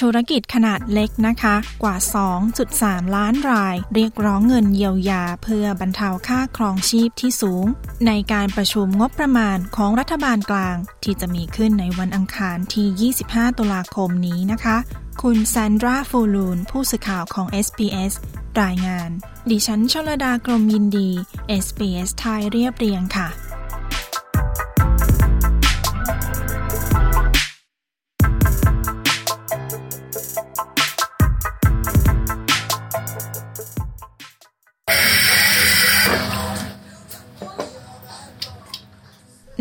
[0.00, 1.96] ธุรกิจขนาดเล็กนะคะ กว่า
[2.56, 7.64] 2.3 ล้านราย เรียกร้องเงินเยียวยาเพื่อบรรเทาค่าครองชีพที่สูง
[8.06, 13.12] ในการประชุมงบประมาณของรัฐบาลกลาง ที่จะมีขึ้นในวันอังคารที่
[13.46, 14.76] 25 ตุลาคมนี้นะคะ
[15.22, 18.12] คุณแซนดราฟูลูน ผู้สื่อข่าวของ SBS
[18.62, 19.10] รายงาน
[19.50, 21.10] ดิฉันชลดากรมยินดี
[21.64, 23.28] SBS ไทยเรียบเรียงค่ะ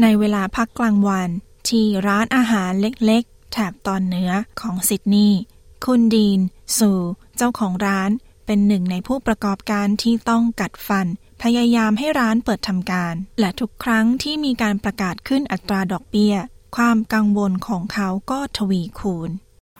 [0.02, 1.30] ในเวลาพักกลางวัน
[1.70, 5.40] ที่ร้านอาหารเล็กๆ แถบตอนเหนือของซิดนีย์
[5.86, 6.40] คุณดีน
[6.80, 7.00] สู่
[7.38, 8.12] เจ้าของร้าน
[8.46, 11.08] เป็นหนึ่งในผู้ประกอบการที่ต้องกัดฟัน
[11.44, 16.36] พยายามให้ร้านเปิดทำการ และทุกครั้งที่มีการประกาศขึ้นอัตราดอกเบี้ย
[16.78, 19.32] ความกังวลของเขาก็ทวีคูณ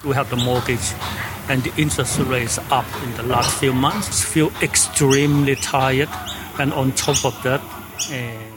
[0.08, 0.88] We have the mortgage
[1.52, 4.16] and the interest rates up in the last few months.
[4.34, 6.12] Feel extremely tired,
[6.62, 7.62] and on top of that,
[8.18, 8.55] uh,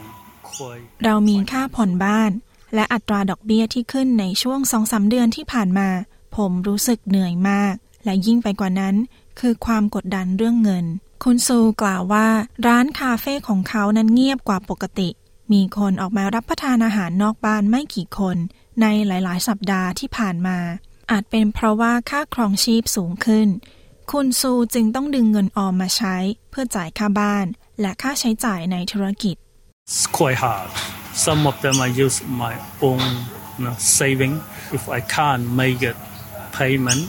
[1.03, 2.31] เรามีค่าผ่อนบ้าน
[2.75, 5.89] และอัตราดอกเบี้ยที่ขึ้นในช่วงสองสาเดือนที่ผ่านมา
[6.35, 7.73] ผมรู้สึกเหนื่อยมาก
[8.05, 8.95] และยิ่งไปกว่านั้น
[9.39, 10.85] คือความกดดันเรื่องเงิน
[11.23, 12.27] คุณซูกล่าวว่า
[12.67, 15.09] ร้านคาเฟ่ของเขานั้นเงียบกว่าปกติ
[15.51, 18.37] มีคนออกมารับประทานอาหารนอกบ้านไม่กี่คน
[18.81, 20.57] ในหลายๆ สัปดาห์ที่ผ่านมา
[21.11, 23.47] อาจเป็นเพราะว่าค่าครองชีพสูงขึ้น
[24.11, 26.15] คุณซูจึงต้องดึงเงินออมมาใช้
[26.49, 27.45] เพื่อจ่ายค่าบ้าน
[27.81, 29.35] และค่าใช้จ่ายในธุรกิจ
[29.91, 30.69] It's quite hard.
[31.25, 32.55] Some of them I use my
[32.87, 33.01] own
[33.57, 34.33] you know, saving.
[34.77, 35.93] If I can't make a
[36.57, 37.03] payment,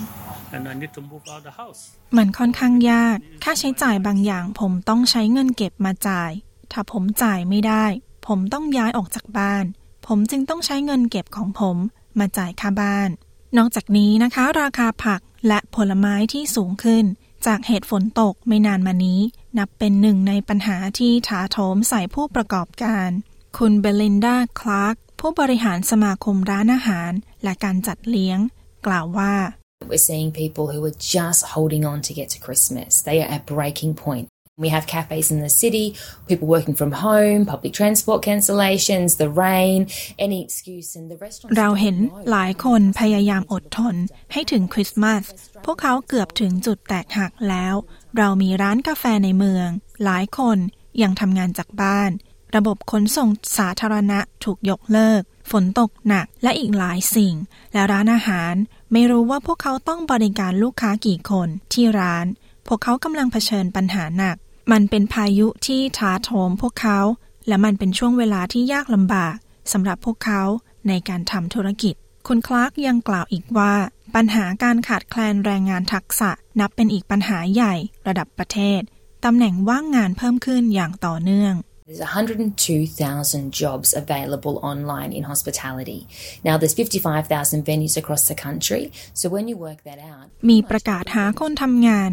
[0.55, 1.81] and I need to move out the house.
[2.17, 6.31] มันค่อนข้างยาก ค่าใช้จ่ายบางอย่างผมต้องใช้เงินเก็บมาจ่าย
[6.73, 7.85] ถ้าผมจ่ายไม่ได้
[8.27, 9.65] ผมต้องย้ายออกจากบ้าน
[10.07, 11.77] ผมจึงต้องใช้เงินเก็บของผม
[12.19, 13.11] มาจ่ายค่าบ้าน
[13.57, 17.05] นอกจากนี้นะคะ ราคาผักและผลไม้ที่สูงขึ้น
[17.47, 19.21] จากเหตุฝนตกไม่นานมานี้
[19.59, 23.09] นับเป็นหนึ่งในปัญหาที่ถาโถมใส่ผู้ประกอบการ
[23.59, 27.13] คุณเบลินดา คลาร์ก ผู้บริหารสมาคมร้านอาหาร
[27.45, 28.39] และการจัดเลี้ยง
[28.87, 29.35] กล่าวว่า
[29.91, 32.91] We're seeing people who are just holding on to get to Christmas.
[33.09, 34.27] They are at breaking point.
[34.65, 35.87] We have cafes in the city,
[36.29, 39.79] people working from home, public transport cancellations, the rain,
[40.19, 41.97] any excuse and the restaurant เราเห็น
[42.31, 43.97] หลายคนพยายามอดทน
[44.33, 45.23] ให้ถึงคริสต์มาส
[45.65, 47.75] พวกเขาเกือบถึงจุดแตกหักแล้ว
[48.19, 49.69] เรามีร้านกาแฟในเมือง
[50.05, 50.59] หลายคน
[51.03, 52.11] ยังทำงานจากบ้าน
[52.57, 53.29] ระบบขนส่ง
[53.59, 57.35] สาธารณะถูกยกเลิก ฝนตกหนักและอีกหลายสิ่ง
[57.73, 58.55] และร้านอาหาร
[58.93, 62.27] ไม่รู้ว่าพวกเขาต้องบริการลูกค้ากี่คนที่ร้าน
[62.67, 64.37] พวกเขากำลังเผชิญปัญหาหนัก
[64.73, 67.01] มันเป็นพายุที่ถาโถมพวกเขา
[67.49, 69.37] และมันเป็นช่วงเวลาที่ยากลำบาก
[69.73, 70.43] สำหรับพวกเขา
[70.89, 71.95] ในการทำธุรกิจ
[72.27, 73.75] คุณคลาร์กยังกล่าวอีกว่า
[74.15, 77.75] ปัญหาการขาดแคลนแรงงานทักษะนับเป็นอีกปัญหาใหญ่
[78.09, 78.81] ระดับประเทศ
[79.25, 81.55] ตำแหน่งว่างงานเพิ่มขึ้นอย่างต่อเนื่อง
[81.89, 86.01] There's 102,000 jobs available online in hospitality.
[86.49, 88.83] Now there's 55,000 venues across the country.
[89.21, 92.11] So when you work that out มีประกาศหาคนทำงาน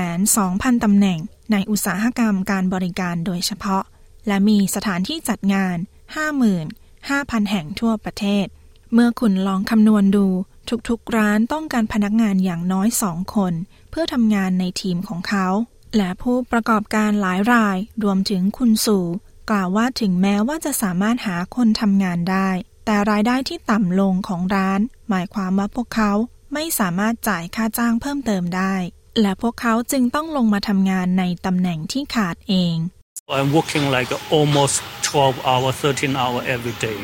[0.00, 1.18] 1,200,000 ตำแหน่ง
[1.52, 3.82] ในอุตสาหกรรมการบริการโดยเฉพาะ
[4.28, 5.76] และมีสถานที่จัดงาน
[6.64, 8.46] 55,000 แห่งทั่วประเทศ
[8.92, 10.26] เมื่อคุณลองคำนวณดู
[10.88, 13.52] ทุกๆร้านต้องการพนักงานอย่างน้อยสองคน
[13.90, 15.48] เพื่อทำงานในทีมของเขา
[15.96, 19.06] และผู้ประกอบการหลายรายรวมถึงคุณสู่
[19.50, 22.48] กล่าวว่าถึงแม้ว่าจะสามารถหาคนทำงานได้
[22.84, 26.12] แต่รายได้ที่ต่ำลงของร้าน หมายความว่าพวกเขา
[26.54, 28.74] ไม่สามารถจ่ายค่าจ้างเพิ่มเติมได้
[29.20, 32.76] และพวกเขาจึงต้องลงมาทำงานในตำแหน่งที่ขาดเอง
[33.38, 37.00] I'm working like almost 12 hour 13 hour every day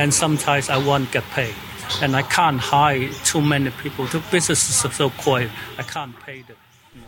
[0.00, 1.56] and sometimes I won't get paid
[2.02, 5.50] and I can't hire too many people the business is so quiet
[5.82, 6.58] I can't pay them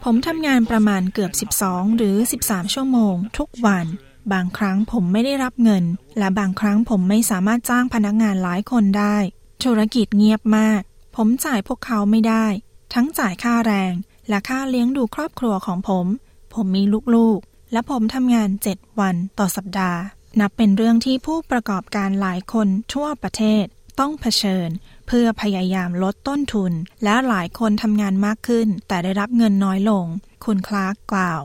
[0.05, 1.33] ผมทำงานประมาณเกือบ
[1.65, 2.17] 12 หรือ
[2.47, 3.87] 13 ชั่วโมง ทุกวัน
[4.33, 5.85] บางครั้งผมไม่ได้รับเงิน
[6.19, 9.17] และบางครั้งผมไม่สามารถจ้างพนักงานหลายคนได้
[9.65, 10.81] ธุรกิจเงียบมาก
[11.17, 12.47] ผมจ่ายพวกเขาไม่ได้
[12.95, 13.93] ทั้งจ่ายค่าแรง
[14.29, 16.07] และค่าเลี้ยงดูครอบครัวของผม
[16.55, 16.83] ผมมี
[17.15, 20.01] ลูกๆ และผมทำงาน 7 วันต่อสัปดาห์
[20.41, 23.65] นับเป็นเรื่องที่ผู้ประกอบการหลายคนทั่วประเทศ
[24.01, 24.69] ต้องเผชิญ
[25.07, 26.73] เพื่อพยายามลดต้นทุน
[27.05, 30.07] และหลายคนทำงานมากขึ้น แต่ได้รับเงินน้อยลง
[30.45, 31.43] คุณคลาร์กกล่าว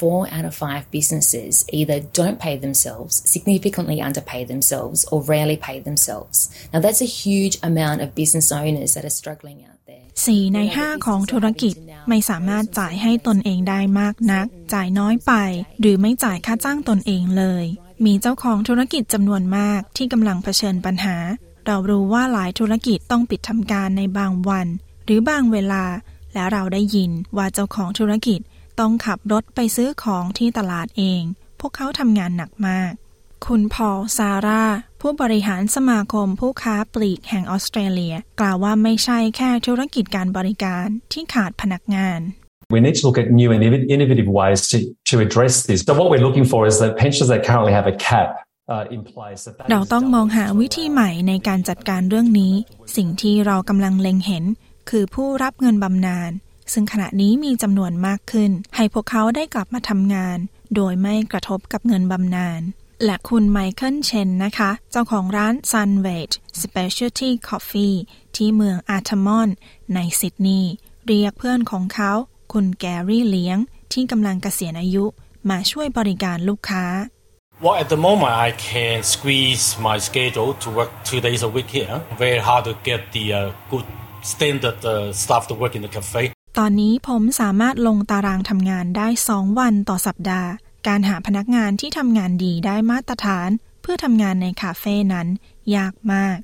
[0.00, 5.78] four out of five businesses either don't pay themselves, significantly underpay themselves, or rarely pay
[5.88, 6.36] themselves.
[6.72, 10.06] Now, that's a huge amount of business owners that are struggling out there.
[10.26, 11.74] สี่ในห้าของธุรกิจ
[12.08, 15.32] ไม่สามารถจ่ายให้ตนเองได้มากนัก จ่ายน้อยไป
[15.80, 17.64] หรือไม่จ่ายค่าจ้างตนเองเลย
[18.04, 21.16] มีเจ้าของธุรกิจจำนวนมากที่กำลังเผชิญปัญหา
[21.66, 24.66] เรารู้ว่าหลายธุรกิจต้องปิดทำการในบางวัน
[25.04, 25.84] หรือบางเวลา
[26.34, 28.40] และเราได้ยินว่าเจ้าของธุรกิจ
[28.80, 31.22] ต้องขับรถไปซื้อของที่ตลาดเอง
[31.60, 32.92] พวกเขาทำงานหนักมาก
[33.46, 34.64] คุณพอลซาร่า
[35.00, 42.20] ผู้บริหารสมาคมผู้ค้าปลีกแห่งออสเตรเลีย กล่าวว่าไม่ใช่แค่ธุรกิจการบริการที่ขาดพนักงาน
[42.68, 45.82] We need to look at new and innovative ways to, to address this.
[45.82, 48.28] So what we're looking for is that pensions that currently have a cap
[49.70, 52.54] เราต้องมองหาวิธีใหม่ในการจัดการเรื่องนี้
[52.96, 54.44] สิ่งที่เรากำลังเล็งเห็น
[54.90, 56.30] คือผู้รับเงินบำนาญ
[56.72, 60.38] ซึ่งขณะนี้มีจำนวนมากขึ้น ให้พวกเขาได้กลับมาทำงาน
[60.74, 62.60] โดยไม่กระทบกับเงินบำนาญ
[63.04, 66.24] และคุณไมเคิลเชนนะคะ เจ้าของร้าน Sunway
[66.62, 67.96] Specialty Coffee
[68.36, 69.48] ที่เมืองอาร์ทมอน
[69.94, 70.72] ในซิดนีย์
[71.06, 72.12] เรียกเพื่อนของเขา
[72.52, 73.58] คุณแกรี่เลี้ยง
[73.92, 75.04] ที่กำลังเกษียณอายุ
[75.50, 76.86] มาช่วยบริการลูกค้า
[77.62, 81.70] Well, at the moment, I can squeeze my schedule to work two days a week
[81.78, 81.94] here.
[82.24, 83.40] Very hard to get the uh,
[83.70, 83.86] good
[84.32, 86.22] standard uh, staff to work in the cafe.
[86.58, 90.50] ตอนนี้ผมสามารถลงตารางทำงานได้สองวันต่อสัปดาห์
[90.86, 93.48] การหาพนักงานที่ทำงานดีได้มาตรฐาน
[93.82, 95.28] เพื่อทำงานในคาเฟ่นั้น
[95.76, 96.38] ยากมาก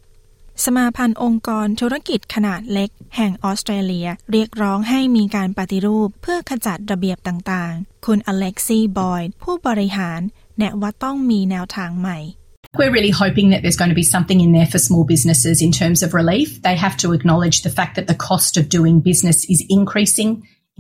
[0.64, 10.20] สมาพันธ์องค์กรธุรกิจขนาดเล็ก แห่งออสเตรเลีย เรียกร้องให้มีการปฏิรูปเพื่อขจัดระเบียบต่างๆ คุณอเล็กซี่บอยผู้บริหาร
[10.58, 12.19] แนะว่าต้องมีแนวทางใหม่
[12.78, 15.72] We're really hoping that there's going to be something in there for small businesses in
[15.81, 16.49] terms of relief.
[16.69, 20.31] They have to acknowledge the fact that the cost of doing business is increasing.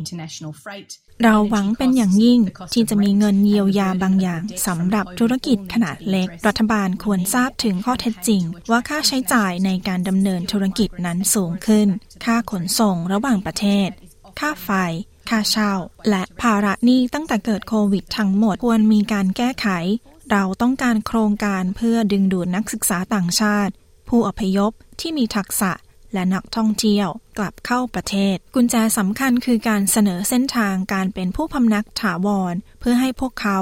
[0.02, 0.90] International freight.
[1.22, 2.40] เราหวังเป็นอย่างยิ่ง
[2.72, 11.88] ที่จะมีเงินเยียวยาบางอย่างสำหรับธุรกิจขนาดเล็ก รัฐบาลควรทราบถึงข้อเท็จจริง ว่าค่าใช้จ่ายในการดำเนินธุรกิจนั้นสูงขึ้น
[12.24, 13.88] ค่าขนส่งระหว่างประเทศ
[14.40, 14.70] ค่าไฟ
[15.28, 15.72] ค่าเช่า
[16.10, 19.68] และภาระหนี้ตั้งแต่เกิดโควิดทั้งหมดควรมีการแก้ไข
[20.30, 23.72] เราต้องการโครงการเพื่อดึงดูดนักศึกษาต่างชาติ
[24.08, 25.72] ผู้อพยพที่มีทักษะ
[26.14, 33.58] และนักท่องเที่ยวกลับเข้าประเทศ กุญแจสำคัญคือการเสนอเส้นทางการเป็นผู้พำนักถาวร เพื่อให้พวกเขา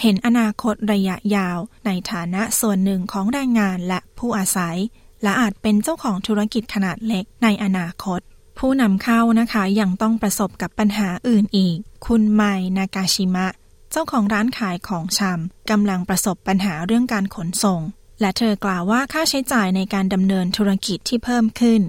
[0.00, 4.76] เห็นอนาคตระยะยาว ในฐานะส่วนหนึ่งของแรงงานและผู้อาศัย
[5.22, 8.20] และอาจเป็นเจ้าของธุรกิจขนาดเล็กในอนาคต
[8.58, 11.76] ผู้นำเข้านะคะยังต้องประสบกับปัญหาอื่นอีก
[12.06, 12.42] คุณไม
[12.78, 13.46] นากาชิมะ
[13.90, 17.80] เจ้าของร้านขายของชำกำลังประสบปัญหาเรื่องการขนส่ง
[18.22, 21.80] และเธอกล่าวว่าค่าใช้จ่ายในการดำเนินธุรกิจที่เพิ่มขึ้น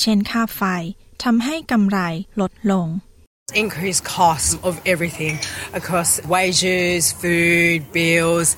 [0.00, 0.62] เช่นค่าไฟ
[1.24, 1.98] ทำให้กำไร
[2.40, 2.88] ลดลง
[3.64, 5.34] increased costs of everything
[5.80, 8.48] across wages, food, bills.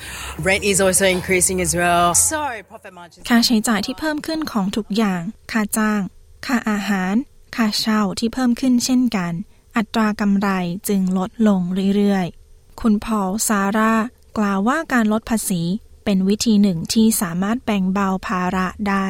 [0.47, 2.09] Rent is also increasing as well.
[2.33, 3.25] So profit margins.
[3.29, 6.01] ค่าใช้จ่ายที่เพิ่มขึ้นของทุกอย่าง ค่าจ้าง
[6.47, 7.15] ค่าอาหาร
[7.57, 9.33] ค่าเช่าที่เพิ่มขึ้นเช่นกัน
[9.77, 10.49] อัตรากำไร
[10.89, 11.61] จึงลดลง
[11.97, 13.95] เรื่อยๆ คุณพอลซาร่า
[14.39, 15.63] กล่าวว่าการลดภาษี
[16.05, 19.09] เป็นวิธีหนึ่งที่สามารถแบ่งเบาภาระได้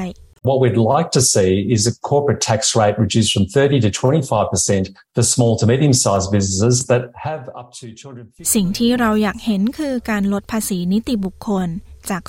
[0.49, 4.89] What we'd like to see is a corporate tax rate reduced from 30 to 25%
[5.15, 11.69] for small to medium sized businesses that have up to 250 สิ่งที่เราอยากเห็นคือการลดภาษีนิติบุคคล
[12.11, 12.23] จาก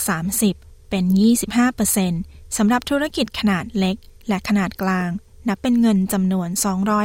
[0.44, 1.06] 30 เป็น
[1.82, 3.96] 25%สำหรับธุรกิจขนาดเล็ก
[4.30, 5.10] และขนาดกลาง
[5.48, 6.50] นับเป็นเงินจำนวน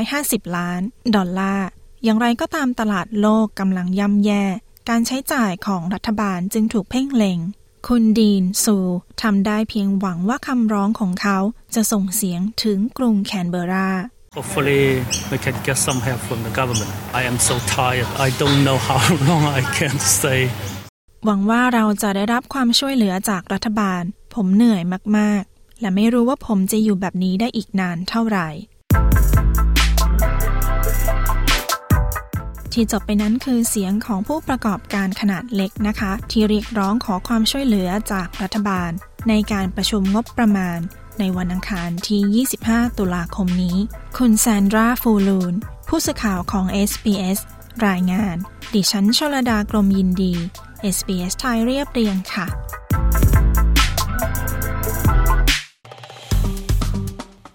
[0.00, 0.80] 250 ล้าน
[1.16, 1.68] ดอลลาร์
[2.04, 4.44] อย่างไรก็ตามตลาดโลกกำลังย่ำแย่
[4.88, 7.38] การใช้จ่ายของรัฐบาลจึงถูกเพ่งเล็ง
[7.88, 8.76] คุณดีนซู
[9.23, 11.38] ทำได้เพียงหวังว่าคำร้องของเขา
[11.75, 13.90] จะส่งเสียงถึงกรุงแคนเบรา
[14.37, 14.85] Hopefully
[15.30, 16.92] we can get some help from the government.
[17.21, 18.09] I am so tired.
[18.26, 20.42] I don't know how long I can stay.
[21.25, 24.02] หวังว่าเราจะได้รับความช่วยเหลือจากรัฐบาล
[24.35, 24.83] ผมเหนื่อย
[25.18, 28.49] มาก ๆ และไม่รู้ว่าผมจะอยู่แบบนี้ได้อีกนานเท่าไหร่
[32.75, 38.90] ที่จบไปนั้นคือเสียงของผู้ประกอบการขนาดเล็กนะคะ ที่เรียกร้องขอความช่วยเหลือจากรัฐบาล
[39.28, 40.78] ในการประชุมงบประมาณ
[41.18, 43.76] ในวันอังคารที่ 25 ตุลาคมนี้
[44.18, 45.54] คุณแซนดราฟูลูน
[45.88, 47.38] ผู้สื่อข่าวของ SBS
[47.87, 48.37] รายงาน
[48.75, 50.34] ดิฉันชลดากรมยินดี
[50.94, 52.46] SBS ไทยเรียบเรียงค่ะ